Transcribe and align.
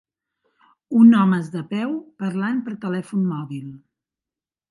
Un 0.99 1.11
homes 1.17 1.51
de 1.57 1.61
peu 1.73 1.93
parlant 2.23 2.63
per 2.69 2.75
telèfon 2.87 3.27
mòbil. 3.35 3.69